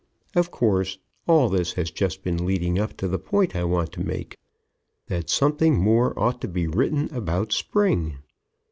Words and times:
Of 0.35 0.49
course, 0.49 0.97
all 1.27 1.47
this 1.47 1.73
has 1.73 1.91
just 1.91 2.23
been 2.23 2.43
leading 2.43 2.79
up 2.79 2.97
to 2.97 3.07
the 3.07 3.19
point 3.19 3.55
I 3.55 3.63
want 3.65 3.91
to 3.91 4.03
make, 4.03 4.35
that 5.09 5.29
something 5.29 5.77
more 5.77 6.17
ought 6.17 6.41
to 6.41 6.47
be 6.47 6.65
written 6.65 7.07
about 7.15 7.51
Spring. 7.51 8.17